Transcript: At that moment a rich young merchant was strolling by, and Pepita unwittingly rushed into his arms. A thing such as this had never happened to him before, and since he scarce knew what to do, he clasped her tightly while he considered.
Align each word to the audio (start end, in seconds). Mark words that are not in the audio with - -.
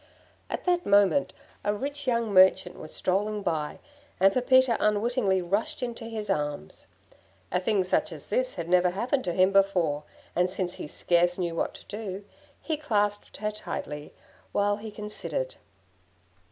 At 0.49 0.65
that 0.65 0.83
moment 0.83 1.31
a 1.63 1.75
rich 1.75 2.07
young 2.07 2.33
merchant 2.33 2.79
was 2.79 2.91
strolling 2.91 3.43
by, 3.43 3.77
and 4.19 4.33
Pepita 4.33 4.75
unwittingly 4.79 5.43
rushed 5.43 5.83
into 5.83 6.05
his 6.05 6.27
arms. 6.27 6.87
A 7.51 7.59
thing 7.59 7.83
such 7.83 8.11
as 8.11 8.25
this 8.25 8.55
had 8.55 8.67
never 8.67 8.89
happened 8.89 9.23
to 9.25 9.33
him 9.33 9.51
before, 9.51 10.01
and 10.35 10.49
since 10.49 10.73
he 10.81 10.87
scarce 10.87 11.37
knew 11.37 11.53
what 11.53 11.75
to 11.75 11.85
do, 11.85 12.25
he 12.63 12.77
clasped 12.77 13.37
her 13.37 13.51
tightly 13.51 14.11
while 14.53 14.77
he 14.77 14.89
considered. 14.89 15.53